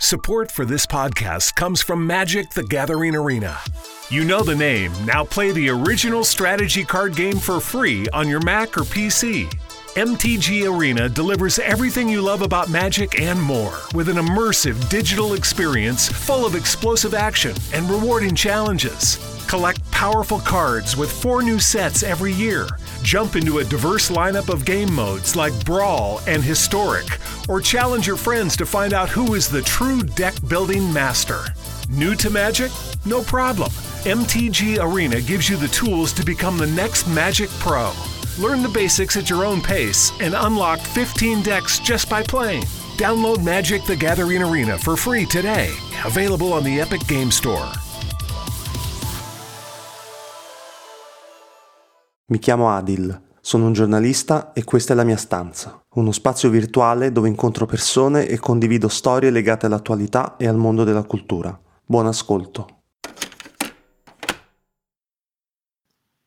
[0.00, 3.58] Support for this podcast comes from Magic the Gathering Arena.
[4.10, 4.92] You know the name.
[5.04, 9.52] Now play the original strategy card game for free on your Mac or PC.
[9.96, 16.08] MTG Arena delivers everything you love about Magic and more with an immersive digital experience
[16.08, 19.18] full of explosive action and rewarding challenges.
[19.48, 22.68] Collect powerful cards with four new sets every year.
[23.02, 27.06] Jump into a diverse lineup of game modes like Brawl and Historic,
[27.48, 31.44] or challenge your friends to find out who is the true deck building master.
[31.88, 32.70] New to Magic?
[33.06, 33.70] No problem.
[34.04, 37.92] MTG Arena gives you the tools to become the next Magic Pro.
[38.38, 42.62] Learn the basics at your own pace and unlock 15 decks just by playing.
[42.96, 45.72] Download Magic the Gathering Arena for free today.
[46.04, 47.72] Available on the Epic Game Store.
[52.30, 57.10] Mi chiamo Adil, sono un giornalista e questa è la mia stanza, uno spazio virtuale
[57.10, 61.58] dove incontro persone e condivido storie legate all'attualità e al mondo della cultura.
[61.86, 62.82] Buon ascolto.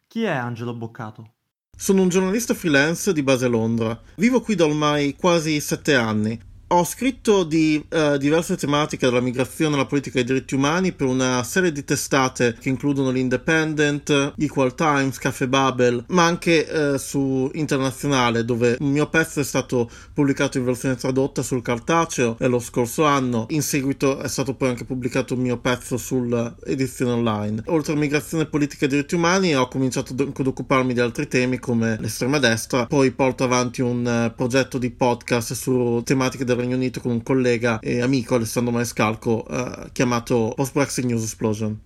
[0.08, 1.34] Chi è Angelo Boccato?
[1.78, 4.02] Sono un giornalista freelance di base a Londra.
[4.16, 9.76] Vivo qui da ormai quasi sette anni ho scritto di uh, diverse tematiche dalla migrazione
[9.76, 15.18] alla politica dei diritti umani per una serie di testate che includono l'Independent, Equal Times,
[15.18, 20.66] Caffè Babel, ma anche uh, su internazionale dove un mio pezzo è stato pubblicato in
[20.66, 23.48] versione tradotta sul cartaceo lo scorso anno.
[23.50, 27.64] In seguito è stato poi anche pubblicato un mio pezzo sull'edizione online.
[27.68, 31.98] Oltre a migrazione, politica e diritti umani ho cominciato ad occuparmi di altri temi come
[32.00, 37.02] l'estrema destra, poi porto avanti un uh, progetto di podcast su tematiche del Regno Unito
[37.02, 41.80] con un collega e amico Alessandro Maescalco eh, chiamato Post Brexit News Explosion.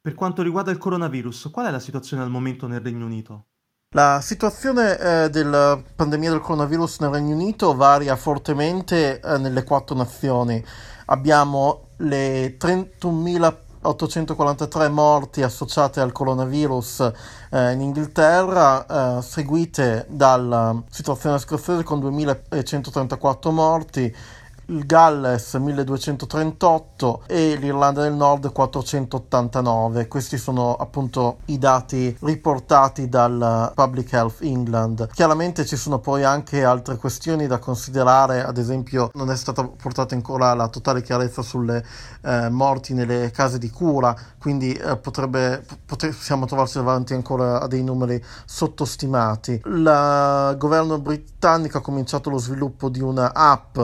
[0.00, 3.46] Per quanto riguarda il coronavirus, qual è la situazione al momento nel Regno Unito?
[3.94, 9.94] La situazione eh, della pandemia del coronavirus nel Regno Unito varia fortemente eh, nelle quattro
[9.94, 10.64] nazioni.
[11.06, 17.12] Abbiamo le 31.000 843 morti associate al coronavirus
[17.50, 24.14] eh, in Inghilterra, eh, seguite dalla situazione scozzese con 2134 morti,
[24.66, 30.06] il Galles 1238 e l'Irlanda del Nord 489.
[30.08, 35.08] Questi sono appunto i dati riportati dal Public Health England.
[35.12, 40.14] Chiaramente ci sono poi anche altre questioni da considerare, ad esempio non è stata portata
[40.14, 41.84] ancora la totale chiarezza sulle
[42.22, 47.82] eh, morti nelle case di cura, quindi eh, potrebbe, possiamo trovarci davanti ancora a dei
[47.82, 49.62] numeri sottostimati.
[49.64, 53.78] Il governo britannico ha cominciato lo sviluppo di una app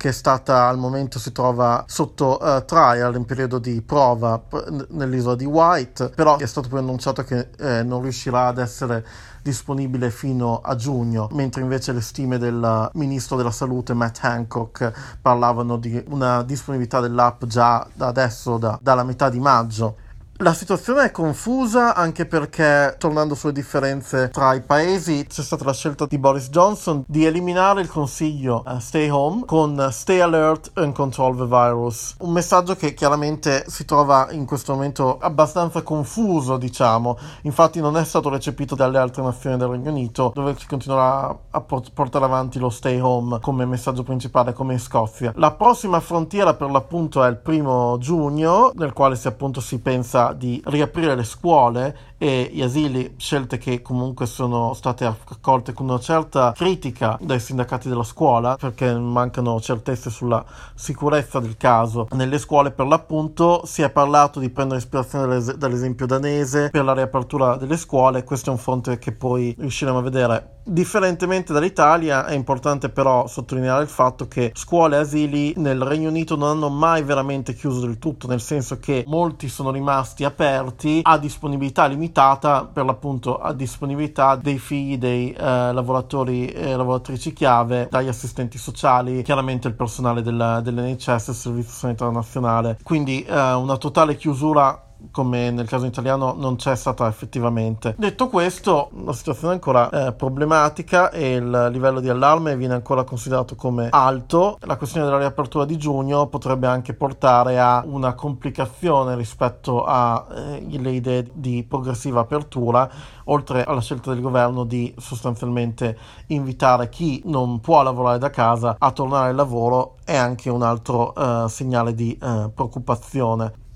[0.00, 4.42] che stata al momento si trova sotto uh, trial in periodo di prova
[4.90, 9.02] nell'isola di White, però è stato poi annunciato che eh, non riuscirà ad essere
[9.42, 15.78] disponibile fino a giugno, mentre invece le stime del ministro della salute Matt Hancock parlavano
[15.78, 19.96] di una disponibilità dell'app già da adesso, da, dalla metà di maggio.
[20.42, 25.74] La situazione è confusa anche perché, tornando sulle differenze tra i paesi, c'è stata la
[25.74, 30.94] scelta di Boris Johnson di eliminare il consiglio uh, Stay Home con Stay Alert and
[30.94, 32.14] Control the Virus.
[32.20, 37.18] Un messaggio che chiaramente si trova in questo momento abbastanza confuso, diciamo.
[37.42, 41.60] Infatti non è stato recepito dalle altre nazioni del Regno Unito, dove si continuerà a
[41.60, 45.34] portare avanti lo Stay Home come messaggio principale, come in Scozia.
[45.36, 50.28] La prossima frontiera per l'appunto è il primo giugno, nel quale si appunto si pensa
[50.32, 55.98] di riaprire le scuole e gli asili, scelte che comunque sono state accolte con una
[55.98, 60.44] certa critica dai sindacati della scuola perché mancano certezze sulla
[60.74, 62.08] sicurezza del caso.
[62.10, 67.56] Nelle scuole per l'appunto si è parlato di prendere ispirazione dall'esempio danese per la riapertura
[67.56, 70.58] delle scuole, questo è un fronte che poi riusciremo a vedere.
[70.62, 76.36] Differentemente dall'Italia è importante però sottolineare il fatto che scuole e asili nel Regno Unito
[76.36, 81.16] non hanno mai veramente chiuso del tutto, nel senso che molti sono rimasti aperti a
[81.16, 87.88] disponibilità limitata limitata per l'appunto a disponibilità dei figli dei eh, lavoratori e lavoratrici chiave,
[87.90, 92.78] dagli assistenti sociali, chiaramente il personale del, dell'NHS il Servizio Sanitario Nazionale.
[92.82, 97.94] Quindi eh, una totale chiusura come nel caso italiano non c'è stata effettivamente.
[97.98, 103.04] Detto questo, la situazione è ancora eh, problematica e il livello di allarme viene ancora
[103.04, 104.58] considerato come alto.
[104.60, 110.94] La questione della riapertura di giugno potrebbe anche portare a una complicazione rispetto alle eh,
[110.94, 112.88] idee di progressiva apertura,
[113.24, 115.96] oltre alla scelta del governo di sostanzialmente
[116.28, 121.14] invitare chi non può lavorare da casa a tornare al lavoro è anche un altro
[121.14, 123.68] eh, segnale di eh, preoccupazione.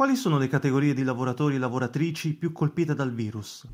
[0.00, 3.66] Quali sono le categorie di lavoratori e lavoratrici più colpite dal virus?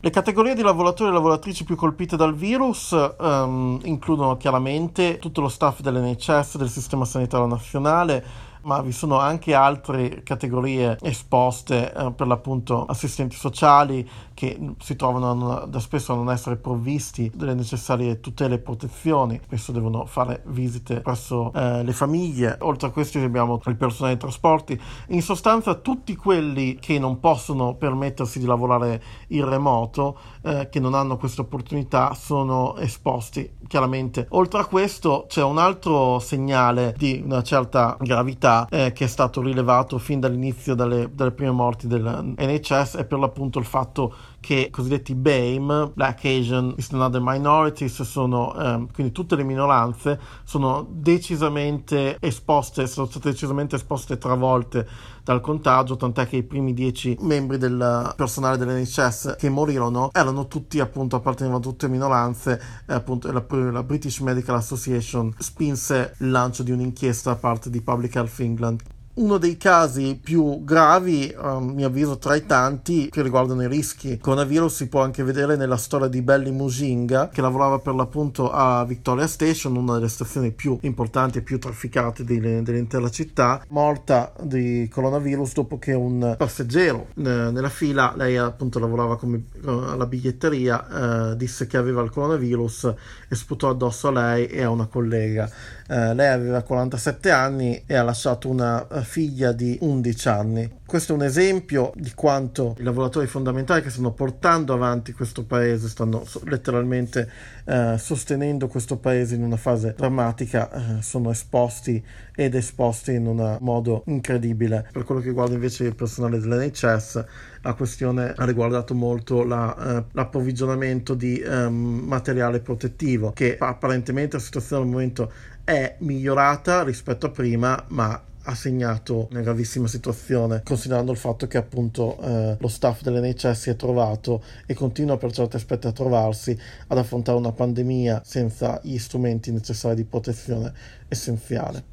[0.00, 5.48] Le categorie di lavoratori e lavoratrici più colpite dal virus um, includono chiaramente tutto lo
[5.48, 8.24] staff dell'NHS, del Sistema Sanitario Nazionale,
[8.62, 15.66] ma vi sono anche altre categorie esposte, eh, per l'appunto assistenti sociali che si trovano
[15.66, 21.00] da spesso a non essere provvisti delle necessarie tutele e protezioni, spesso devono fare visite
[21.00, 26.16] presso eh, le famiglie, oltre a questi abbiamo il personale dei trasporti, in sostanza tutti
[26.16, 32.14] quelli che non possono permettersi di lavorare in remoto, eh, che non hanno questa opportunità,
[32.14, 34.26] sono esposti chiaramente.
[34.30, 39.40] Oltre a questo c'è un altro segnale di una certa gravità eh, che è stato
[39.42, 44.54] rilevato fin dall'inizio dalle, dalle prime morti del NHS è per l'appunto il fatto che
[44.54, 50.86] i cosiddetti BAME, Black Asian Eastern Other Minorities, sono ehm, quindi tutte le minoranze, sono
[50.90, 54.88] decisamente esposte, sono state decisamente esposte travolte
[55.22, 60.80] dal contagio, tant'è che i primi dieci membri del personale dell'NHS che morirono erano tutti
[60.80, 66.62] appunto appartenevano a tutte minoranze, eh, appunto la, la British Medical Association spinse il lancio
[66.62, 68.82] di un'inchiesta da parte di Public Health England
[69.14, 74.18] uno dei casi più gravi, a mio avviso, tra i tanti che riguardano i rischi.
[74.18, 78.84] Coronavirus si può anche vedere nella storia di Belly Musinga, che lavorava per l'appunto a
[78.84, 85.54] Victoria Station, una delle stazioni più importanti e più trafficate dell'intera città, morta di coronavirus
[85.54, 91.36] dopo che un passeggero eh, nella fila, lei appunto lavorava come, eh, alla biglietteria, eh,
[91.36, 92.94] disse che aveva il coronavirus
[93.28, 95.50] e sputò addosso a lei e a una collega.
[95.88, 100.78] Eh, lei aveva 47 anni e ha lasciato una eh, figlia di 11 anni.
[100.84, 105.88] Questo è un esempio di quanto i lavoratori fondamentali che stanno portando avanti questo paese,
[105.88, 107.30] stanno letteralmente
[107.64, 112.04] eh, sostenendo questo paese in una fase drammatica, eh, sono esposti
[112.34, 114.88] ed esposti in un modo incredibile.
[114.90, 117.24] Per quello che riguarda invece il personale dell'NHS,
[117.62, 124.42] la questione ha riguardato molto la, eh, l'approvvigionamento di um, materiale protettivo, che apparentemente la
[124.42, 125.32] situazione al momento
[125.64, 131.58] è migliorata rispetto a prima, ma ha segnato una gravissima situazione, considerando il fatto che
[131.58, 136.58] appunto eh, lo staff dell'NHS si è trovato e continua per certi aspetti a trovarsi
[136.86, 140.72] ad affrontare una pandemia senza gli strumenti necessari di protezione
[141.08, 141.84] essenziale.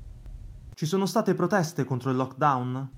[0.73, 2.89] Ci sono state proteste contro il lockdown?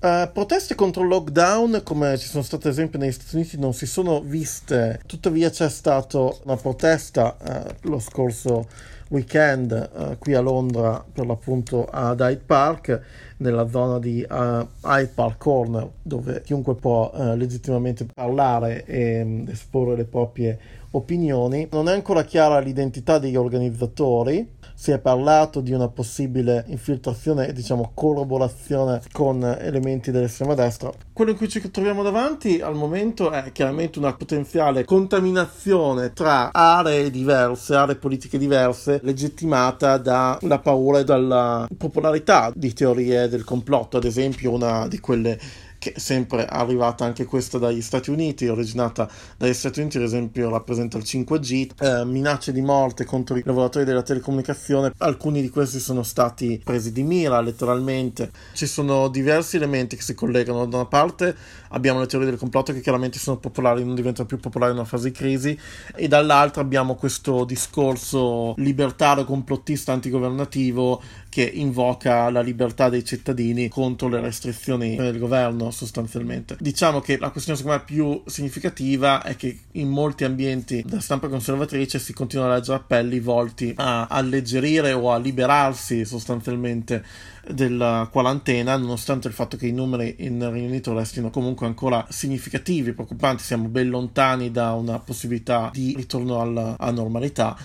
[0.00, 3.74] Uh, proteste contro il lockdown, come ci sono state ad esempio negli Stati Uniti, non
[3.74, 5.00] si sono viste.
[5.04, 8.66] Tuttavia c'è stata una protesta uh, lo scorso
[9.10, 13.00] weekend uh, qui a Londra per l'appunto ad Hyde Park
[13.38, 19.46] nella zona di uh, Hyde Park Corner dove chiunque può uh, legittimamente parlare e um,
[19.48, 20.58] esporre le proprie
[20.92, 21.68] opinioni.
[21.70, 27.52] Non è ancora chiara l'identità degli organizzatori, si è parlato di una possibile infiltrazione e
[27.52, 30.90] diciamo corroborazione con elementi dell'estrema destra.
[31.12, 37.10] Quello in cui ci troviamo davanti al momento è chiaramente una potenziale contaminazione tra aree
[37.10, 44.04] diverse, aree politiche diverse, legittimata dalla paura e dalla popolarità di teorie del complotto, ad
[44.04, 45.38] esempio una di quelle
[45.80, 50.50] che è sempre arrivata anche questa dagli Stati Uniti, originata dagli Stati Uniti, ad esempio
[50.50, 55.80] rappresenta il 5G, eh, minacce di morte contro i lavoratori della telecomunicazione, alcuni di questi
[55.80, 60.86] sono stati presi di mira letteralmente, ci sono diversi elementi che si collegano, da una
[60.86, 61.34] parte
[61.70, 64.86] abbiamo le teorie del complotto che chiaramente sono popolari, non diventano più popolari in una
[64.86, 65.58] fase di crisi,
[65.96, 71.00] e dall'altra abbiamo questo discorso libertario, complottista, antigovernativo
[71.30, 76.56] che invoca la libertà dei cittadini contro le restrizioni del governo sostanzialmente.
[76.58, 81.28] Diciamo che la questione secondo me più significativa è che in molti ambienti da stampa
[81.28, 87.04] conservatrice si continuano a leggere appelli volti a alleggerire o a liberarsi sostanzialmente
[87.48, 92.92] della quarantena, nonostante il fatto che i numeri in Regno Unito restino comunque ancora significativi,
[92.92, 97.56] preoccupanti, siamo ben lontani da una possibilità di ritorno alla, alla normalità.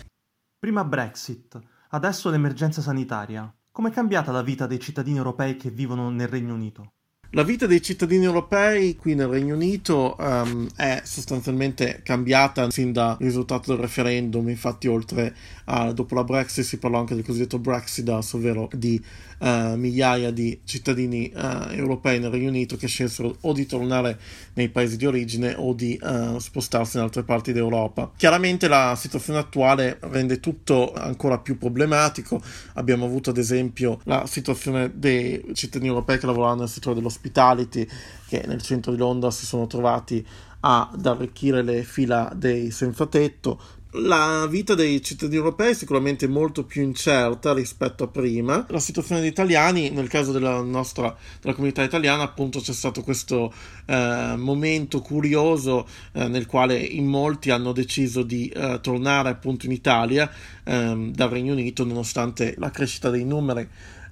[0.57, 1.59] Prima Brexit,
[1.89, 3.53] adesso l'emergenza sanitaria.
[3.71, 6.93] Come è cambiata la vita dei cittadini europei che vivono nel Regno Unito?
[7.31, 13.17] La vita dei cittadini europei qui nel Regno Unito um, è sostanzialmente cambiata sin dal
[13.19, 18.07] risultato del referendum, infatti oltre a dopo la Brexit si parlò anche del cosiddetto Brexit,
[18.07, 19.03] ovvero di
[19.39, 24.17] uh, migliaia di cittadini uh, europei nel Regno Unito che scelsero o di tornare
[24.53, 28.11] nei paesi di origine o di uh, spostarsi in altre parti d'Europa.
[28.15, 32.41] Chiaramente la situazione attuale rende tutto ancora più problematico,
[32.75, 37.87] abbiamo avuto ad esempio la situazione dei cittadini europei che lavoravano nel settore dello Hospitality
[38.27, 40.25] che nel centro di Londra si sono trovati
[40.59, 43.59] ad arricchire le fila dei senza tetto
[43.97, 48.65] la vita dei cittadini europei è sicuramente molto più incerta rispetto a prima.
[48.69, 53.53] La situazione degli italiani, nel caso della nostra della comunità italiana, appunto c'è stato questo
[53.85, 59.71] eh, momento curioso eh, nel quale in molti hanno deciso di eh, tornare appunto in
[59.71, 60.29] Italia
[60.65, 63.65] ehm, dal Regno Unito nonostante la crescita dei numeri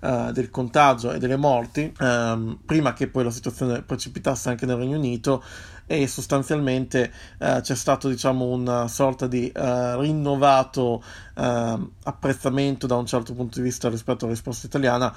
[0.03, 4.75] uh, del contagio e delle morti, um, prima che poi la situazione precipitasse anche nel
[4.75, 5.43] Regno Unito
[5.85, 11.03] e sostanzialmente uh, c'è stato diciamo una sorta di uh, rinnovato
[11.35, 15.11] apprezzamento da un certo punto di vista rispetto alla risposta italiana,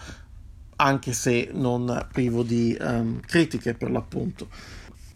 [0.76, 4.48] anche se non privo di um, critiche per l'appunto.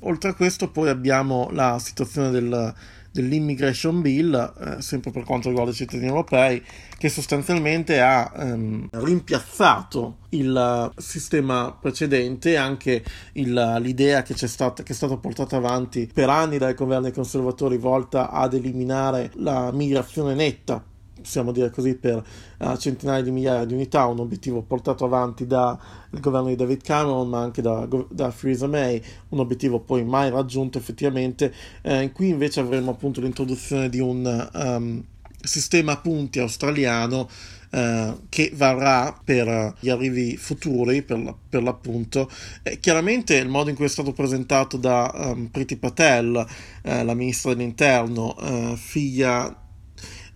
[0.00, 2.74] Oltre a questo poi abbiamo la situazione del
[3.10, 6.62] dell'Immigration Bill, eh, sempre per quanto riguarda i cittadini europei,
[6.96, 13.02] che sostanzialmente ha ehm, rimpiazzato il sistema precedente, anche
[13.32, 18.30] il, l'idea che, stata, che è stata portata avanti per anni dai governi conservatori volta
[18.30, 20.84] ad eliminare la migrazione netta
[21.20, 22.24] possiamo dire così, per
[22.58, 25.78] uh, centinaia di migliaia di unità, un obiettivo portato avanti dal
[26.10, 30.78] governo di David Cameron, ma anche da, da Theresa May, un obiettivo poi mai raggiunto
[30.78, 31.52] effettivamente.
[31.82, 35.04] Eh, qui invece avremo appunto l'introduzione di un um,
[35.42, 37.28] sistema punti australiano
[37.70, 42.28] eh, che varrà per gli arrivi futuri, per, la, per l'appunto.
[42.62, 46.44] Eh, chiaramente il modo in cui è stato presentato da um, Priti Patel,
[46.82, 49.54] eh, la ministra dell'interno, eh, figlia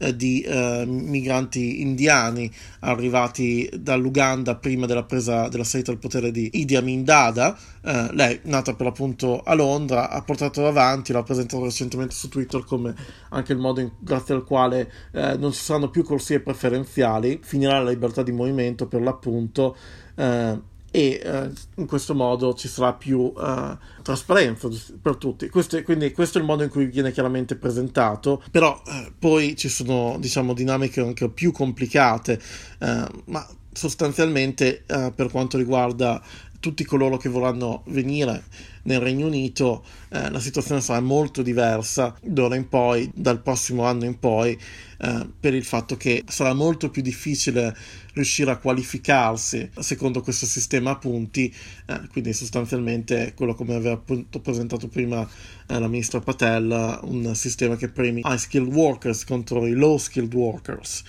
[0.05, 6.51] eh, di eh, migranti indiani arrivati dall'Uganda prima della presa della salita al potere di
[6.53, 7.57] Idi Amin Dada.
[7.83, 12.65] Eh, lei, nata per l'appunto a Londra, ha portato avanti, l'ha presentato recentemente su Twitter
[12.65, 12.95] come
[13.31, 17.81] anche il modo in, grazie al quale eh, non ci saranno più corsie preferenziali, finirà
[17.81, 19.77] la libertà di movimento per l'appunto.
[20.95, 24.69] E eh, in questo modo ci sarà più eh, trasparenza
[25.03, 25.49] per tutti.
[25.49, 29.69] Questo, quindi questo è il modo in cui viene chiaramente presentato, però eh, poi ci
[29.69, 32.41] sono diciamo dinamiche anche più complicate,
[32.79, 36.23] eh, ma sostanzialmente eh, per quanto riguarda
[36.61, 38.45] tutti coloro che vorranno venire
[38.85, 44.05] nel Regno Unito eh, la situazione sarà molto diversa d'ora in poi, dal prossimo anno
[44.05, 44.59] in poi,
[44.99, 47.77] eh, per il fatto che sarà molto più difficile
[48.15, 51.53] riuscire a qualificarsi secondo questo sistema a punti,
[51.87, 55.29] eh, quindi sostanzialmente quello come aveva appunto presentato prima
[55.67, 60.33] eh, la ministra Patel, un sistema che premi high skilled workers contro i low skilled
[60.33, 61.03] workers.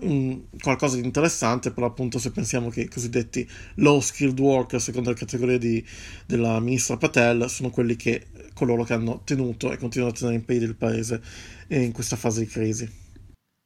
[0.00, 5.10] Um, qualcosa di interessante, però appunto se pensiamo che i cosiddetti low skilled workers, secondo
[5.10, 5.84] la categoria di,
[6.26, 10.44] della ministra Patel, sono quelli che coloro che hanno tenuto e continuano a tenere in
[10.44, 11.22] piedi il paese
[11.68, 13.08] in questa fase di crisi.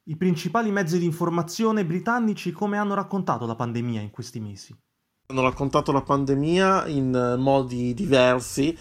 [0.07, 4.75] I principali mezzi di informazione britannici come hanno raccontato la pandemia in questi mesi?
[5.27, 8.79] Hanno raccontato la pandemia in eh, modi diversi, eh,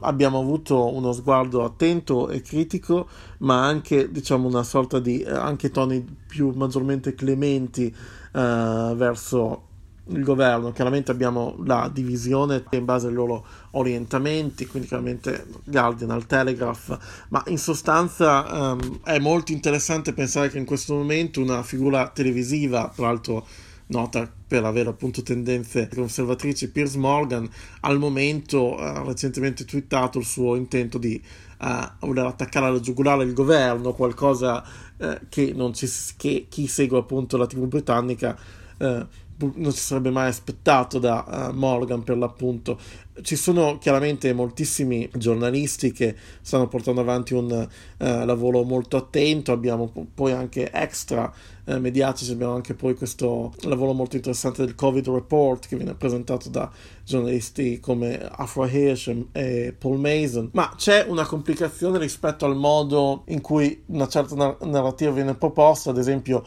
[0.00, 5.70] abbiamo avuto uno sguardo attento e critico, ma anche diciamo una sorta di eh, anche
[5.70, 9.68] toni più maggiormente clementi eh, verso
[10.08, 10.72] il governo.
[10.72, 17.42] Chiaramente abbiamo la divisione in base ai loro orientamenti, quindi chiaramente Guardian al Telegraph, ma
[17.46, 23.06] in sostanza um, è molto interessante pensare che in questo momento una figura televisiva, tra
[23.06, 23.46] l'altro
[23.86, 27.48] nota per avere appunto tendenze conservatrici, Piers Morgan
[27.80, 31.22] al momento ha uh, recentemente twittato il suo intento di
[31.60, 34.64] uh, voler attaccare alla giugulare il governo, qualcosa
[34.96, 38.36] uh, che, ci, che, chi segue appunto la TV britannica
[38.78, 39.06] uh,
[39.54, 42.78] non si sarebbe mai aspettato da uh, Morgan per l'appunto.
[43.20, 49.92] Ci sono chiaramente moltissimi giornalisti che stanno portando avanti un uh, lavoro molto attento, abbiamo
[50.14, 51.30] poi anche extra
[51.64, 56.48] uh, mediatici, abbiamo anche poi questo lavoro molto interessante del Covid Report che viene presentato
[56.48, 56.70] da
[57.04, 63.40] giornalisti come Afro Hirsch e Paul Mason, ma c'è una complicazione rispetto al modo in
[63.42, 66.42] cui una certa narrativa viene proposta, ad esempio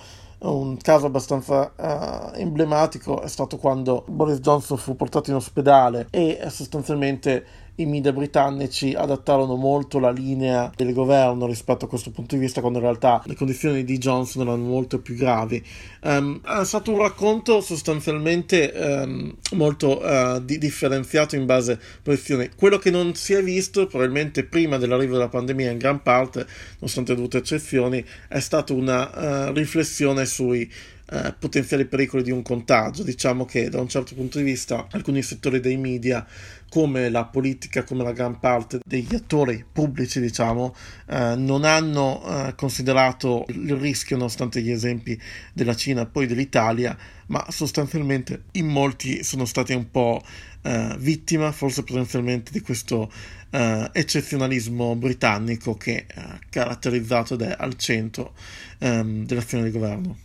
[0.53, 6.45] un caso abbastanza uh, emblematico è stato quando Boris Johnson fu portato in ospedale e
[6.49, 12.41] sostanzialmente i media britannici adattarono molto la linea del governo rispetto a questo punto di
[12.41, 15.63] vista, quando in realtà le condizioni di Johnson erano molto più gravi.
[16.03, 22.49] Um, è stato un racconto sostanzialmente um, molto uh, di- differenziato in base a posizioni.
[22.55, 26.45] Quello che non si è visto, probabilmente prima dell'arrivo della pandemia, in gran parte,
[26.79, 30.71] nonostante dovute eccezioni, è stata una uh, riflessione sui
[31.07, 33.03] eh, potenziali pericoli di un contagio.
[33.03, 36.25] Diciamo che da un certo punto di vista alcuni settori dei media,
[36.69, 40.75] come la politica, come la gran parte degli attori pubblici, diciamo,
[41.07, 45.19] eh, non hanno eh, considerato il rischio, nonostante gli esempi
[45.53, 46.97] della Cina e poi dell'Italia,
[47.27, 50.21] ma sostanzialmente in molti sono stati un po'
[50.63, 53.11] eh, vittima, forse potenzialmente, di questo
[53.51, 58.33] eh, eccezionalismo britannico che ha caratterizzato ed è al centro
[58.79, 60.24] ehm, dell'azione di governo.